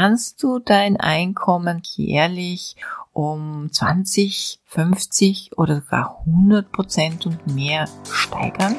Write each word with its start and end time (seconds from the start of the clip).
kannst 0.00 0.44
du 0.44 0.60
dein 0.60 0.96
Einkommen 0.96 1.82
jährlich 1.96 2.76
um 3.12 3.68
20, 3.72 4.60
50 4.64 5.58
oder 5.58 5.80
sogar 5.80 6.22
100 6.24 6.70
Prozent 6.70 7.26
und 7.26 7.44
mehr 7.52 7.88
steigern? 8.08 8.76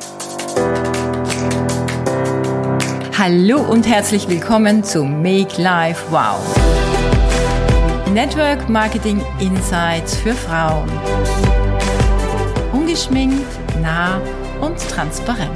Hallo 3.18 3.60
und 3.70 3.86
herzlich 3.86 4.30
willkommen 4.30 4.82
zu 4.82 5.04
Make 5.04 5.62
Life 5.62 6.10
Wow. 6.10 6.40
Network 8.14 8.70
Marketing 8.70 9.22
Insights 9.42 10.16
für 10.16 10.34
Frauen. 10.34 10.90
Ungeschminkt, 12.72 13.60
nah 13.82 14.22
und 14.62 14.78
transparent. 14.88 15.52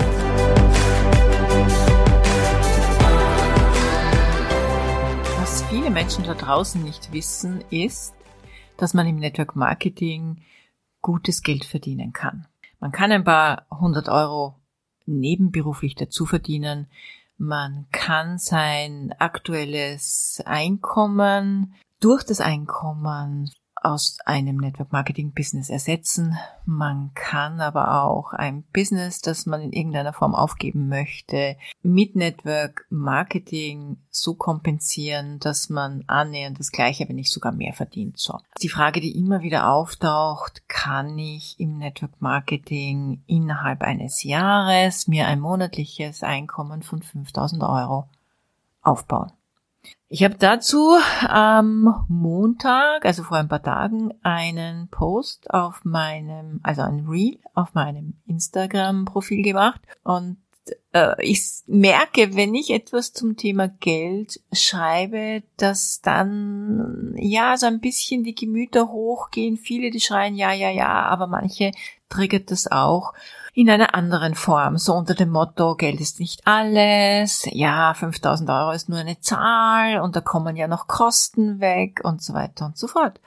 Viele 5.73 5.89
Menschen 5.89 6.23
da 6.23 6.35
draußen 6.35 6.83
nicht 6.83 7.13
wissen, 7.13 7.63
ist, 7.71 8.13
dass 8.77 8.93
man 8.93 9.07
im 9.07 9.15
Network 9.15 9.55
Marketing 9.55 10.43
gutes 11.01 11.41
Geld 11.41 11.65
verdienen 11.65 12.13
kann. 12.13 12.45
Man 12.79 12.91
kann 12.91 13.11
ein 13.11 13.23
paar 13.23 13.65
hundert 13.71 14.07
Euro 14.07 14.53
nebenberuflich 15.07 15.95
dazu 15.95 16.27
verdienen. 16.27 16.85
Man 17.39 17.87
kann 17.91 18.37
sein 18.37 19.15
aktuelles 19.17 20.43
Einkommen 20.45 21.73
durch 21.99 22.23
das 22.23 22.39
Einkommen 22.39 23.49
aus 23.83 24.17
einem 24.25 24.57
Network 24.57 24.91
Marketing 24.91 25.33
Business 25.33 25.69
ersetzen. 25.69 26.37
Man 26.65 27.11
kann 27.13 27.59
aber 27.59 28.03
auch 28.03 28.33
ein 28.33 28.63
Business, 28.73 29.21
das 29.21 29.45
man 29.45 29.61
in 29.61 29.73
irgendeiner 29.73 30.13
Form 30.13 30.33
aufgeben 30.33 30.87
möchte, 30.87 31.57
mit 31.81 32.15
Network 32.15 32.85
Marketing 32.89 33.97
so 34.09 34.35
kompensieren, 34.35 35.39
dass 35.39 35.69
man 35.69 36.03
annähernd 36.07 36.59
das 36.59 36.71
gleiche, 36.71 37.07
wenn 37.07 37.17
nicht 37.17 37.31
sogar 37.31 37.51
mehr 37.51 37.73
verdient. 37.73 38.17
So. 38.17 38.39
Die 38.61 38.69
Frage, 38.69 39.01
die 39.01 39.17
immer 39.17 39.41
wieder 39.41 39.69
auftaucht, 39.69 40.67
kann 40.69 41.17
ich 41.19 41.59
im 41.59 41.77
Network 41.77 42.21
Marketing 42.21 43.23
innerhalb 43.27 43.81
eines 43.81 44.23
Jahres 44.23 45.07
mir 45.07 45.27
ein 45.27 45.39
monatliches 45.39 46.23
Einkommen 46.23 46.83
von 46.83 47.01
5000 47.01 47.63
Euro 47.63 48.07
aufbauen? 48.81 49.31
Ich 50.07 50.23
habe 50.23 50.35
dazu 50.35 50.95
am 51.27 52.05
Montag, 52.07 53.03
also 53.05 53.23
vor 53.23 53.37
ein 53.37 53.47
paar 53.47 53.63
Tagen, 53.63 54.13
einen 54.21 54.87
Post 54.89 55.49
auf 55.51 55.83
meinem, 55.85 56.59
also 56.61 56.83
ein 56.83 57.07
Reel 57.07 57.39
auf 57.55 57.73
meinem 57.73 58.13
Instagram-Profil 58.27 59.41
gemacht 59.41 59.81
und 60.03 60.37
äh, 60.93 61.15
ich 61.19 61.63
merke, 61.65 62.35
wenn 62.35 62.53
ich 62.55 62.69
etwas 62.69 63.13
zum 63.13 63.37
Thema 63.37 63.67
Geld 63.67 64.39
schreibe, 64.51 65.43
dass 65.57 66.01
dann 66.01 67.13
ja 67.17 67.57
so 67.57 67.65
ein 67.65 67.79
bisschen 67.79 68.23
die 68.23 68.35
Gemüter 68.35 68.89
hochgehen. 68.89 69.57
Viele, 69.57 69.91
die 69.91 69.99
schreien 69.99 70.35
ja, 70.35 70.53
ja, 70.53 70.69
ja, 70.69 71.03
aber 71.03 71.27
manche 71.27 71.71
triggert 72.09 72.51
das 72.51 72.71
auch 72.71 73.13
in 73.53 73.69
einer 73.69 73.93
anderen 73.93 74.33
Form, 74.33 74.77
so 74.77 74.93
unter 74.93 75.13
dem 75.13 75.29
Motto, 75.29 75.75
Geld 75.75 76.01
ist 76.01 76.19
nicht 76.19 76.45
alles, 76.45 77.47
ja, 77.51 77.93
5000 77.93 78.49
Euro 78.49 78.71
ist 78.71 78.89
nur 78.89 78.99
eine 78.99 79.19
Zahl 79.19 79.99
und 79.99 80.15
da 80.15 80.21
kommen 80.21 80.55
ja 80.55 80.67
noch 80.67 80.87
Kosten 80.87 81.59
weg 81.59 82.01
und 82.03 82.21
so 82.21 82.33
weiter 82.33 82.65
und 82.65 82.77
so 82.77 82.87
fort. 82.87 83.19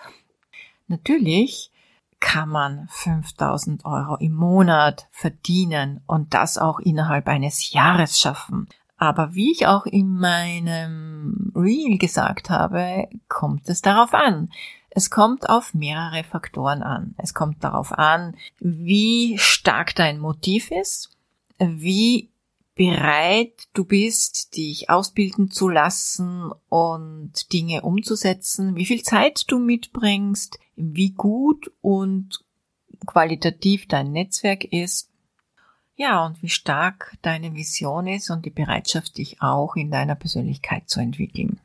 Natürlich 0.89 1.71
kann 2.19 2.49
man 2.49 2.89
5000 2.91 3.85
Euro 3.85 4.17
im 4.17 4.33
Monat 4.33 5.07
verdienen 5.13 6.01
und 6.07 6.35
das 6.35 6.59
auch 6.59 6.81
innerhalb 6.81 7.29
eines 7.29 7.73
Jahres 7.73 8.19
schaffen. 8.19 8.69
Aber 8.97 9.35
wie 9.35 9.53
ich 9.53 9.67
auch 9.67 9.85
in 9.87 10.17
meinem 10.17 11.53
Reel 11.55 11.99
gesagt 11.99 12.49
habe, 12.51 13.09
kommt 13.29 13.69
es 13.69 13.83
darauf 13.83 14.15
an. 14.15 14.51
Es 14.97 15.11
kommt 15.11 15.51
auf 15.51 15.75
mehrere 15.75 16.25
Faktoren 16.25 16.83
an. 16.83 17.15
Es 17.19 17.35
kommt 17.35 17.63
darauf 17.63 17.93
an, 17.93 18.35
wie 18.61 19.37
stark 19.37 19.95
dein 19.95 20.19
Motiv 20.19 20.71
ist, 20.71 21.11
wie 21.59 22.31
bereit 22.77 23.69
du 23.75 23.85
bist, 23.85 24.57
dich 24.57 24.89
ausbilden 24.89 25.51
zu 25.51 25.69
lassen 25.69 26.51
und 26.71 27.53
Dinge 27.53 27.83
umzusetzen, 27.83 28.75
wie 28.75 28.87
viel 28.87 29.03
Zeit 29.03 29.45
du 29.49 29.59
mitbringst, 29.59 30.59
wie 30.77 31.11
gut 31.11 31.71
und 31.83 32.43
qualitativ 33.05 33.89
dein 33.89 34.13
Netzwerk 34.13 34.65
ist, 34.65 35.11
ja, 35.97 36.25
und 36.25 36.43
wie 36.43 36.49
stark 36.49 37.19
deine 37.21 37.55
Vision 37.55 38.07
ist 38.07 38.31
und 38.31 38.47
die 38.47 38.51
Bereitschaft, 38.51 39.19
dich 39.19 39.43
auch 39.43 39.77
in 39.77 39.91
deiner 39.91 40.15
Persönlichkeit 40.15 40.89
zu 40.89 41.01
entwickeln. 41.01 41.61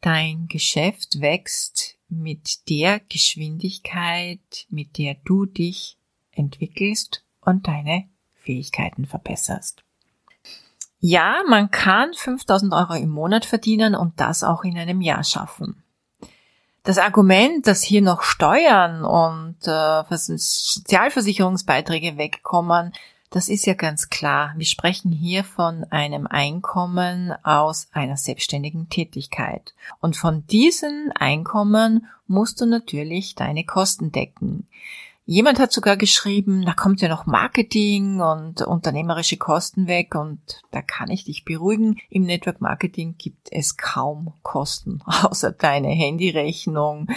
Dein 0.00 0.48
Geschäft 0.48 1.20
wächst 1.20 1.97
mit 2.08 2.68
der 2.68 3.00
Geschwindigkeit, 3.00 4.66
mit 4.68 4.98
der 4.98 5.16
du 5.24 5.46
dich 5.46 5.96
entwickelst 6.32 7.24
und 7.40 7.66
deine 7.66 8.08
Fähigkeiten 8.34 9.06
verbesserst. 9.06 9.82
Ja, 11.00 11.42
man 11.48 11.70
kann 11.70 12.12
5000 12.12 12.72
Euro 12.72 12.94
im 12.94 13.10
Monat 13.10 13.44
verdienen 13.44 13.94
und 13.94 14.18
das 14.20 14.42
auch 14.42 14.64
in 14.64 14.76
einem 14.76 15.00
Jahr 15.00 15.22
schaffen. 15.22 15.84
Das 16.82 16.98
Argument, 16.98 17.64
dass 17.66 17.82
hier 17.82 18.02
noch 18.02 18.22
Steuern 18.22 19.04
und 19.04 19.56
äh, 19.66 20.02
Sozialversicherungsbeiträge 20.10 22.16
wegkommen, 22.16 22.92
das 23.30 23.48
ist 23.48 23.66
ja 23.66 23.74
ganz 23.74 24.08
klar. 24.08 24.54
Wir 24.56 24.66
sprechen 24.66 25.12
hier 25.12 25.44
von 25.44 25.84
einem 25.84 26.26
Einkommen 26.26 27.32
aus 27.42 27.88
einer 27.92 28.16
selbstständigen 28.16 28.88
Tätigkeit. 28.88 29.74
Und 30.00 30.16
von 30.16 30.46
diesen 30.46 31.12
Einkommen 31.12 32.06
musst 32.26 32.60
du 32.60 32.66
natürlich 32.66 33.34
deine 33.34 33.64
Kosten 33.64 34.12
decken. 34.12 34.66
Jemand 35.30 35.58
hat 35.58 35.72
sogar 35.72 35.98
geschrieben, 35.98 36.64
da 36.64 36.72
kommt 36.72 37.02
ja 37.02 37.08
noch 37.10 37.26
Marketing 37.26 38.22
und 38.22 38.62
unternehmerische 38.62 39.36
Kosten 39.36 39.86
weg 39.86 40.14
und 40.14 40.40
da 40.70 40.80
kann 40.80 41.10
ich 41.10 41.24
dich 41.24 41.44
beruhigen. 41.44 41.98
Im 42.08 42.22
Network 42.22 42.62
Marketing 42.62 43.14
gibt 43.18 43.52
es 43.52 43.76
kaum 43.76 44.32
Kosten, 44.42 45.02
außer 45.22 45.52
deine 45.52 45.88
Handyrechnung 45.88 47.08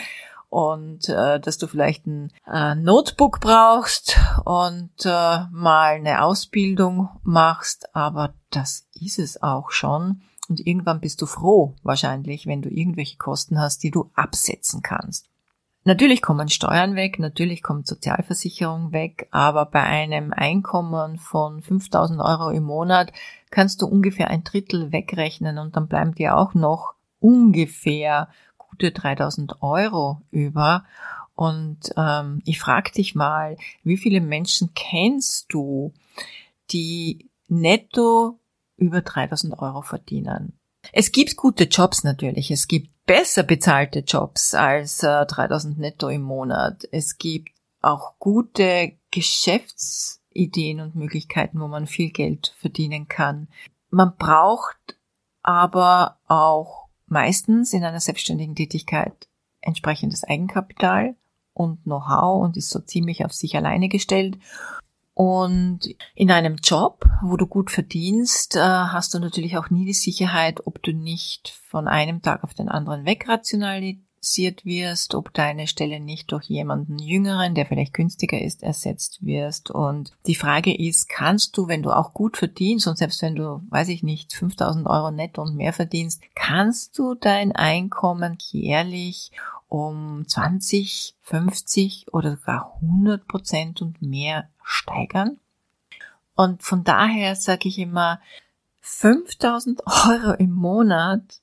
und 0.52 1.08
äh, 1.08 1.40
dass 1.40 1.58
du 1.58 1.66
vielleicht 1.66 2.06
ein 2.06 2.30
äh, 2.46 2.76
Notebook 2.76 3.40
brauchst 3.40 4.20
und 4.44 4.92
äh, 5.06 5.46
mal 5.50 5.96
eine 5.96 6.24
Ausbildung 6.24 7.08
machst, 7.24 7.96
aber 7.96 8.34
das 8.50 8.86
ist 8.94 9.18
es 9.18 9.42
auch 9.42 9.72
schon. 9.72 10.24
Und 10.50 10.60
irgendwann 10.60 11.00
bist 11.00 11.22
du 11.22 11.26
froh, 11.26 11.76
wahrscheinlich, 11.84 12.48
wenn 12.48 12.62
du 12.62 12.68
irgendwelche 12.68 13.18
Kosten 13.18 13.62
hast, 13.62 13.82
die 13.82 13.92
du 13.92 14.12
absetzen 14.14 14.82
kannst. 14.82 15.30
Natürlich 15.86 16.22
kommen 16.22 16.50
Steuern 16.50 16.96
weg, 16.96 17.18
natürlich 17.18 17.64
kommt 17.64 17.88
Sozialversicherung 17.88 18.92
weg, 18.92 19.30
aber 19.32 19.66
bei 19.66 19.82
einem 19.82 20.34
Einkommen 20.34 21.18
von 21.18 21.62
5000 21.62 22.20
Euro 22.20 22.50
im 22.50 22.64
Monat 22.64 23.14
kannst 23.52 23.82
du 23.82 23.88
ungefähr 23.88 24.30
ein 24.30 24.44
Drittel 24.44 24.92
wegrechnen 24.92 25.58
und 25.60 25.78
dann 25.78 25.88
bleiben 25.88 26.14
dir 26.14 26.38
auch 26.38 26.54
noch 26.54 26.96
ungefähr 27.22 28.28
gute 28.72 28.92
3000 28.92 29.62
Euro 29.62 30.22
über. 30.32 30.86
Und 31.36 31.80
ähm, 31.98 32.42
ich 32.46 32.60
frage 32.60 32.92
dich 32.92 33.16
mal, 33.16 33.58
wie 33.84 33.98
viele 33.98 34.22
Menschen 34.22 34.74
kennst 34.74 35.54
du, 35.54 35.94
die 36.72 37.30
netto 37.48 38.40
über 38.78 39.02
3000 39.02 39.60
Euro 39.60 39.82
verdienen? 39.82 40.54
Es 40.94 41.12
gibt 41.12 41.36
gute 41.38 41.66
Jobs 41.66 42.04
natürlich. 42.04 42.52
Es 42.52 42.68
gibt 42.68 42.90
besser 43.06 43.44
bezahlte 43.44 44.00
Jobs 44.00 44.54
als 44.54 45.04
äh, 45.04 45.26
3000 45.26 45.80
netto 45.80 46.10
im 46.10 46.22
Monat. 46.22 46.88
Es 46.92 47.18
gibt 47.18 47.50
auch 47.82 48.18
gute 48.20 48.94
Geschäftsideen 49.12 50.80
und 50.80 50.96
Möglichkeiten, 50.96 51.60
wo 51.60 51.68
man 51.68 51.88
viel 51.88 52.12
Geld 52.12 52.56
verdienen 52.60 53.08
kann. 53.08 53.48
Man 53.90 54.16
braucht 54.18 54.98
aber 55.44 56.20
auch 56.28 56.88
meistens 57.12 57.74
in 57.74 57.84
einer 57.84 58.00
selbstständigen 58.00 58.56
Tätigkeit 58.56 59.28
entsprechendes 59.62 60.24
Eigenkapital 60.24 61.16
und 61.54 61.84
Know-how 61.84 62.44
und 62.44 62.58
ist 62.58 62.70
so 62.70 62.80
ziemlich 62.80 63.24
auf 63.26 63.34
sich 63.34 63.56
alleine 63.56 63.90
gestellt. 63.90 64.38
Und 65.14 65.82
in 66.16 66.32
einem 66.32 66.56
Job, 66.56 67.06
wo 67.22 67.38
du 67.38 67.46
gut 67.46 67.70
verdienst, 67.70 68.56
äh, 68.56 68.60
hast 68.60 69.14
du 69.14 69.20
natürlich 69.20 69.58
auch 69.58 69.70
nie 69.70 69.86
die 69.86 69.94
Sicherheit, 69.94 70.66
ob 70.66 70.82
du 70.82 70.94
nicht 70.94 71.50
von 71.70 71.88
einem 71.88 72.22
Tag 72.22 72.44
auf 72.44 72.54
den 72.54 72.70
anderen 72.70 73.06
wegrationalisierst 73.06 74.11
finanziert 74.22 74.66
wirst, 74.66 75.16
ob 75.16 75.34
deine 75.34 75.66
Stelle 75.66 76.00
nicht 76.00 76.32
durch 76.32 76.46
jemanden 76.46 77.00
Jüngeren, 77.00 77.56
der 77.56 77.66
vielleicht 77.66 77.94
günstiger 77.94 78.40
ist, 78.40 78.62
ersetzt 78.62 79.26
wirst. 79.26 79.72
Und 79.72 80.14
die 80.28 80.36
Frage 80.36 80.76
ist, 80.78 81.10
kannst 81.10 81.58
du, 81.58 81.68
wenn 81.68 81.82
du 81.82 81.90
auch 81.90 82.14
gut 82.14 82.38
verdienst 82.38 82.88
und 82.88 83.00
selbst 83.00 83.24
wenn 83.24 83.36
du, 83.36 83.64
weiß 83.70 83.90
ich 83.90 84.04
nicht, 84.04 84.34
5000 84.34 84.86
Euro 84.86 85.10
netto 85.10 85.42
und 85.42 85.56
mehr 85.56 85.74
verdienst, 85.74 86.22
kannst 86.36 87.00
du 87.00 87.16
dein 87.16 87.52
Einkommen 87.52 88.38
jährlich 88.52 89.32
um 89.68 90.24
20, 90.28 91.16
50 91.22 92.14
oder 92.14 92.38
sogar 92.38 92.78
100 92.82 93.28
Prozent 93.28 93.82
und 93.82 94.04
mehr 94.04 94.50
steigern? 94.64 95.40
Und 96.36 96.62
von 96.62 96.84
daher 96.84 97.36
sage 97.36 97.68
ich 97.68 97.80
immer, 97.80 98.20
5000 98.82 99.82
Euro 99.88 100.34
im 100.34 100.52
Monat 100.52 101.41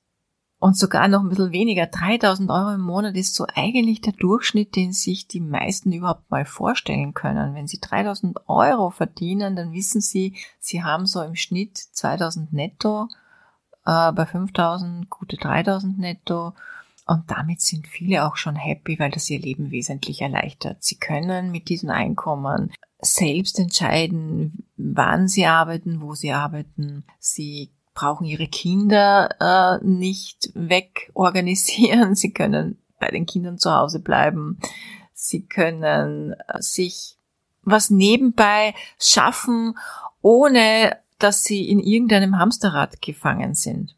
und 0.61 0.77
sogar 0.77 1.07
noch 1.07 1.21
ein 1.21 1.29
bisschen 1.29 1.53
weniger. 1.53 1.87
3000 1.87 2.51
Euro 2.51 2.75
im 2.75 2.81
Monat 2.81 3.17
ist 3.17 3.35
so 3.35 3.47
eigentlich 3.55 4.01
der 4.01 4.13
Durchschnitt, 4.13 4.75
den 4.75 4.93
sich 4.93 5.29
die 5.29 5.41
meisten 5.41 5.93
überhaupt 5.93 6.31
mal 6.31 6.45
vorstellen 6.45 7.15
können. 7.15 7.55
Wenn 7.55 7.69
sie 7.69 7.79
3000 7.81 8.49
Euro 8.49 8.91
verdienen, 8.91 9.55
dann 9.55 9.73
wissen 9.73 10.01
sie, 10.01 10.37
sie 10.59 10.83
haben 10.83 11.07
so 11.07 11.23
im 11.23 11.37
Schnitt 11.37 11.79
2000 11.79 12.53
netto, 12.53 13.09
äh, 13.87 14.11
bei 14.13 14.27
5000 14.27 15.09
gute 15.09 15.37
3000 15.37 15.97
netto. 15.99 16.55
Und 17.07 17.31
damit 17.31 17.61
sind 17.63 17.87
viele 17.87 18.27
auch 18.27 18.37
schon 18.37 18.57
happy, 18.57 18.99
weil 18.99 19.11
das 19.11 19.31
ihr 19.31 19.39
Leben 19.39 19.71
wesentlich 19.71 20.21
erleichtert. 20.21 20.83
Sie 20.83 20.97
können 20.97 21.53
mit 21.53 21.69
diesem 21.69 21.91
Einkommen 21.91 22.73
selbst 23.01 23.59
entscheiden, 23.61 24.65
wann 24.77 25.29
sie 25.29 25.47
arbeiten, 25.47 26.01
wo 26.03 26.15
sie 26.15 26.33
arbeiten. 26.33 27.05
Sie 27.21 27.71
brauchen 27.99 28.27
ihre 28.27 28.47
Kinder 28.47 29.35
äh, 29.41 29.85
nicht 29.85 30.51
wegorganisieren. 30.55 32.15
Sie 32.15 32.33
können 32.33 32.79
bei 33.01 33.09
den 33.09 33.27
Kindern 33.27 33.59
zu 33.59 33.73
Hause 33.73 33.99
bleiben. 33.99 34.61
Sie 35.15 35.45
können 35.45 36.33
äh, 36.33 36.63
sich 36.63 37.17
was 37.65 37.91
nebenbei 37.91 38.75
schaffen, 39.01 39.77
ohne 40.23 40.97
dass 41.19 41.43
sie 41.43 41.69
in 41.69 41.81
irgendeinem 41.81 42.39
Hamsterrad 42.39 43.03
gefangen 43.03 43.55
sind. 43.55 43.97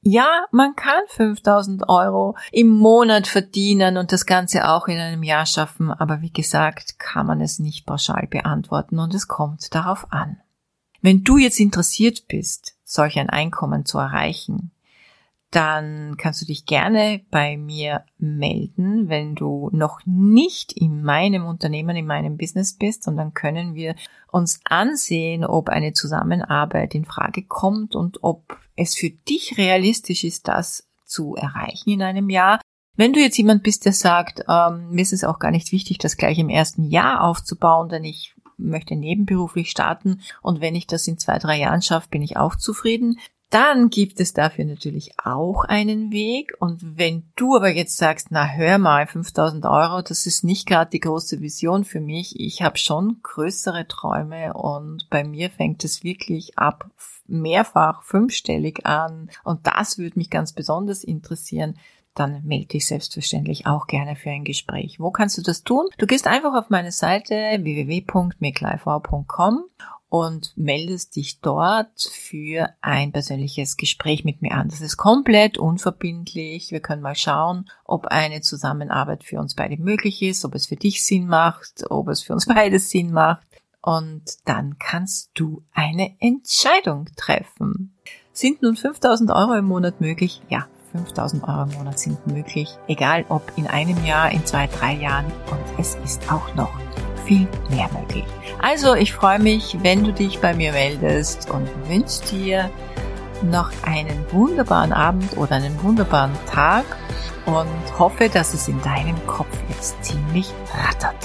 Ja, 0.00 0.46
man 0.50 0.74
kann 0.74 1.02
5000 1.08 1.86
Euro 1.86 2.34
im 2.50 2.70
Monat 2.70 3.26
verdienen 3.26 3.98
und 3.98 4.10
das 4.10 4.24
Ganze 4.24 4.70
auch 4.70 4.88
in 4.88 4.98
einem 4.98 5.22
Jahr 5.22 5.44
schaffen, 5.44 5.90
aber 5.90 6.22
wie 6.22 6.32
gesagt, 6.32 6.98
kann 6.98 7.26
man 7.26 7.42
es 7.42 7.58
nicht 7.58 7.84
pauschal 7.84 8.26
beantworten 8.26 8.98
und 8.98 9.12
es 9.12 9.28
kommt 9.28 9.74
darauf 9.74 10.10
an. 10.12 10.38
Wenn 11.00 11.22
du 11.22 11.38
jetzt 11.38 11.60
interessiert 11.60 12.26
bist, 12.28 12.76
solch 12.84 13.18
ein 13.18 13.30
Einkommen 13.30 13.84
zu 13.84 13.98
erreichen, 13.98 14.72
dann 15.50 16.16
kannst 16.18 16.42
du 16.42 16.46
dich 16.46 16.66
gerne 16.66 17.22
bei 17.30 17.56
mir 17.56 18.04
melden, 18.18 19.08
wenn 19.08 19.34
du 19.34 19.70
noch 19.72 20.00
nicht 20.04 20.72
in 20.72 21.02
meinem 21.02 21.46
Unternehmen, 21.46 21.96
in 21.96 22.06
meinem 22.06 22.36
Business 22.36 22.74
bist 22.74 23.08
und 23.08 23.16
dann 23.16 23.32
können 23.32 23.74
wir 23.74 23.94
uns 24.30 24.60
ansehen, 24.64 25.46
ob 25.46 25.70
eine 25.70 25.94
Zusammenarbeit 25.94 26.94
in 26.94 27.06
Frage 27.06 27.44
kommt 27.44 27.94
und 27.94 28.22
ob 28.22 28.58
es 28.76 28.94
für 28.94 29.10
dich 29.10 29.56
realistisch 29.56 30.24
ist, 30.24 30.48
das 30.48 30.86
zu 31.06 31.34
erreichen 31.34 31.90
in 31.90 32.02
einem 32.02 32.28
Jahr. 32.28 32.60
Wenn 32.94 33.12
du 33.12 33.20
jetzt 33.20 33.38
jemand 33.38 33.62
bist, 33.62 33.86
der 33.86 33.92
sagt, 33.92 34.44
ähm, 34.48 34.90
mir 34.90 35.02
ist 35.02 35.12
es 35.12 35.24
auch 35.24 35.38
gar 35.38 35.52
nicht 35.52 35.72
wichtig, 35.72 35.98
das 35.98 36.16
gleich 36.16 36.38
im 36.38 36.50
ersten 36.50 36.84
Jahr 36.84 37.22
aufzubauen, 37.22 37.88
denn 37.88 38.04
ich 38.04 38.34
möchte 38.58 38.96
nebenberuflich 38.96 39.70
starten 39.70 40.20
und 40.42 40.60
wenn 40.60 40.74
ich 40.74 40.86
das 40.86 41.06
in 41.08 41.18
zwei, 41.18 41.38
drei 41.38 41.58
Jahren 41.58 41.82
schaffe, 41.82 42.08
bin 42.10 42.22
ich 42.22 42.36
auch 42.36 42.56
zufrieden. 42.56 43.18
Dann 43.50 43.88
gibt 43.88 44.20
es 44.20 44.34
dafür 44.34 44.66
natürlich 44.66 45.12
auch 45.24 45.64
einen 45.64 46.12
Weg. 46.12 46.52
Und 46.58 46.98
wenn 46.98 47.32
du 47.34 47.56
aber 47.56 47.70
jetzt 47.70 47.96
sagst, 47.96 48.26
na 48.30 48.46
hör 48.46 48.76
mal, 48.76 49.06
5000 49.06 49.64
Euro, 49.64 50.02
das 50.02 50.26
ist 50.26 50.44
nicht 50.44 50.66
gerade 50.66 50.90
die 50.90 51.00
große 51.00 51.40
Vision 51.40 51.84
für 51.84 52.00
mich. 52.00 52.38
Ich 52.38 52.60
habe 52.60 52.76
schon 52.76 53.20
größere 53.22 53.88
Träume 53.88 54.52
und 54.52 55.08
bei 55.08 55.24
mir 55.24 55.48
fängt 55.48 55.82
es 55.82 56.04
wirklich 56.04 56.58
ab 56.58 56.90
mehrfach 57.26 58.02
fünfstellig 58.02 58.84
an. 58.84 59.30
Und 59.44 59.66
das 59.66 59.96
würde 59.96 60.18
mich 60.18 60.28
ganz 60.28 60.52
besonders 60.52 61.02
interessieren 61.02 61.78
dann 62.18 62.42
melde 62.44 62.66
dich 62.66 62.86
selbstverständlich 62.86 63.66
auch 63.66 63.86
gerne 63.86 64.16
für 64.16 64.30
ein 64.30 64.44
Gespräch. 64.44 65.00
Wo 65.00 65.10
kannst 65.10 65.38
du 65.38 65.42
das 65.42 65.62
tun? 65.62 65.86
Du 65.98 66.06
gehst 66.06 66.26
einfach 66.26 66.54
auf 66.54 66.70
meine 66.70 66.92
Seite 66.92 67.34
www.meklifeau.com 67.34 69.64
und 70.08 70.56
meldest 70.56 71.16
dich 71.16 71.40
dort 71.40 72.00
für 72.00 72.70
ein 72.80 73.12
persönliches 73.12 73.76
Gespräch 73.76 74.24
mit 74.24 74.40
mir 74.40 74.52
an. 74.52 74.68
Das 74.68 74.80
ist 74.80 74.96
komplett 74.96 75.58
unverbindlich. 75.58 76.70
Wir 76.70 76.80
können 76.80 77.02
mal 77.02 77.14
schauen, 77.14 77.68
ob 77.84 78.06
eine 78.06 78.40
Zusammenarbeit 78.40 79.24
für 79.24 79.38
uns 79.38 79.54
beide 79.54 79.76
möglich 79.76 80.22
ist, 80.22 80.44
ob 80.44 80.54
es 80.54 80.66
für 80.66 80.76
dich 80.76 81.04
Sinn 81.04 81.26
macht, 81.26 81.84
ob 81.90 82.08
es 82.08 82.22
für 82.22 82.32
uns 82.32 82.46
beide 82.46 82.78
Sinn 82.78 83.12
macht. 83.12 83.46
Und 83.80 84.24
dann 84.44 84.76
kannst 84.78 85.30
du 85.34 85.62
eine 85.72 86.16
Entscheidung 86.20 87.06
treffen. 87.16 87.94
Sind 88.32 88.62
nun 88.62 88.76
5000 88.76 89.30
Euro 89.30 89.54
im 89.54 89.66
Monat 89.66 90.00
möglich? 90.00 90.42
Ja, 90.48 90.66
5000 90.92 91.44
Euro 91.44 91.62
im 91.62 91.72
Monat 91.78 91.98
sind 91.98 92.26
möglich, 92.26 92.76
egal 92.86 93.24
ob 93.28 93.52
in 93.56 93.66
einem 93.66 94.04
Jahr, 94.04 94.30
in 94.30 94.44
zwei, 94.44 94.66
drei 94.66 94.94
Jahren 94.94 95.26
und 95.50 95.80
es 95.80 95.96
ist 96.04 96.30
auch 96.30 96.54
noch 96.54 96.70
viel 97.24 97.46
mehr 97.70 97.88
möglich. 97.98 98.24
Also 98.60 98.94
ich 98.94 99.12
freue 99.12 99.38
mich, 99.38 99.76
wenn 99.82 100.04
du 100.04 100.12
dich 100.12 100.40
bei 100.40 100.54
mir 100.54 100.72
meldest 100.72 101.50
und 101.50 101.68
wünsche 101.88 102.24
dir 102.30 102.70
noch 103.42 103.70
einen 103.82 104.24
wunderbaren 104.32 104.92
Abend 104.92 105.36
oder 105.36 105.56
einen 105.56 105.80
wunderbaren 105.82 106.32
Tag 106.46 106.84
und 107.46 107.98
hoffe, 107.98 108.28
dass 108.28 108.54
es 108.54 108.68
in 108.68 108.80
deinem 108.82 109.16
Kopf 109.26 109.56
jetzt 109.68 110.02
ziemlich 110.04 110.52
rattert. 110.74 111.16